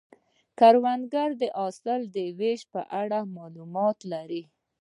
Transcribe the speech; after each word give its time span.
کروندګر 0.59 1.29
د 1.41 1.43
حاصل 1.59 2.01
د 2.15 2.17
ویش 2.39 2.61
په 2.73 2.81
اړه 3.01 3.19
معلومات 3.37 3.97
لري 4.11 4.43